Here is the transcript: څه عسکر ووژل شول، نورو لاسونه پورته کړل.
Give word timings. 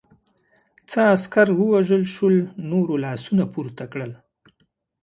څه 0.89 0.99
عسکر 1.15 1.47
ووژل 1.53 2.03
شول، 2.13 2.35
نورو 2.69 2.93
لاسونه 3.05 3.43
پورته 3.53 3.83
کړل. 3.91 4.11